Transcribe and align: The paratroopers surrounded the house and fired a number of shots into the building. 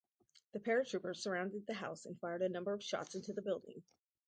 The 0.53 0.59
paratroopers 0.59 1.17
surrounded 1.21 1.67
the 1.67 1.75
house 1.75 2.07
and 2.07 2.19
fired 2.19 2.41
a 2.41 2.49
number 2.49 2.73
of 2.73 2.81
shots 2.83 3.13
into 3.13 3.33
the 3.33 3.41
building. 3.43 3.83